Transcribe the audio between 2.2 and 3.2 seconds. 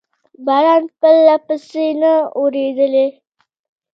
و اورېدلی.